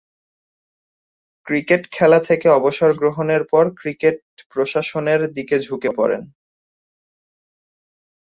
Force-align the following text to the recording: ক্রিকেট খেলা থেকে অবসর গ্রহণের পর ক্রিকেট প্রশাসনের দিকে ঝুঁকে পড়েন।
ক্রিকেট 1.47 1.83
খেলা 1.91 2.19
থেকে 2.19 2.47
অবসর 2.49 2.91
গ্রহণের 2.93 3.43
পর 3.43 3.65
ক্রিকেট 3.75 4.17
প্রশাসনের 4.49 5.21
দিকে 5.33 5.55
ঝুঁকে 5.59 5.89
পড়েন। 5.97 6.23